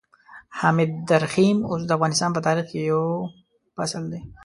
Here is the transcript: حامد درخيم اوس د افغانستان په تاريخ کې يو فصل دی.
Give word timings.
حامد 0.59 0.91
درخيم 1.09 1.57
اوس 1.69 1.81
د 1.85 1.89
افغانستان 1.97 2.29
په 2.33 2.41
تاريخ 2.47 2.65
کې 2.71 2.79
يو 2.91 3.03
فصل 3.77 4.03
دی. 4.11 4.21